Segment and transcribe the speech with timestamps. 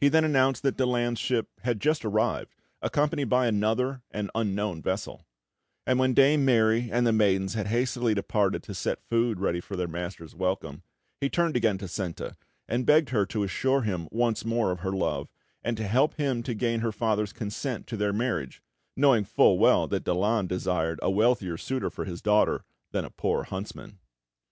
[0.00, 5.24] He then announced that Daland's ship had just arrived, accompanied by another and unknown vessel;
[5.86, 9.76] and when Dame Mary and the maidens had hastily departed to set food ready for
[9.76, 10.82] their master's welcome,
[11.20, 12.36] he turned again to Senta,
[12.66, 15.28] and begged her to assure him once more of her love,
[15.62, 18.60] and to help him to gain her father's consent to their marriage,
[18.96, 23.44] knowing full well that Daland desired a wealthier suitor for his daughter than a poor
[23.44, 24.00] huntsman.